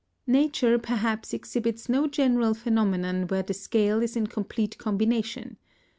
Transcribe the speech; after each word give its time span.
Nature 0.25 0.79
perhaps 0.79 1.31
exhibits 1.31 1.87
no 1.87 2.07
general 2.07 2.55
phenomenon 2.55 3.27
where 3.27 3.43
the 3.43 3.53
scale 3.53 4.01
is 4.01 4.15
in 4.15 4.25
complete 4.25 4.79
combination. 4.79 5.57